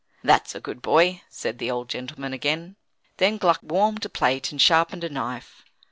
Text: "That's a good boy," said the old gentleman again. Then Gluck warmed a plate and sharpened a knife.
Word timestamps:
"That's 0.23 0.55
a 0.55 0.59
good 0.59 0.81
boy," 0.81 1.21
said 1.29 1.59
the 1.59 1.69
old 1.69 1.87
gentleman 1.87 2.33
again. 2.33 2.75
Then 3.17 3.37
Gluck 3.37 3.59
warmed 3.61 4.03
a 4.03 4.09
plate 4.09 4.51
and 4.51 4.59
sharpened 4.59 5.03
a 5.03 5.09
knife. 5.09 5.63